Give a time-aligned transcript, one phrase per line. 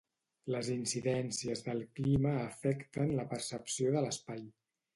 [0.53, 4.45] Les incidències del clima afecten la percepció de l'espai.